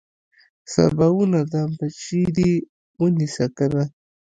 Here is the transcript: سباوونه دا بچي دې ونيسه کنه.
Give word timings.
سباوونه 0.73 1.39
دا 1.51 1.61
بچي 1.77 2.21
دې 2.35 2.51
ونيسه 2.99 3.45
کنه. 3.57 3.83